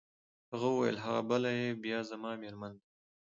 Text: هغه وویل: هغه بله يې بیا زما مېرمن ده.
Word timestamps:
هغه 0.51 0.67
وویل: 0.71 0.97
هغه 1.05 1.21
بله 1.29 1.49
يې 1.59 1.69
بیا 1.83 1.99
زما 2.09 2.31
مېرمن 2.41 2.73
ده. 2.79 2.85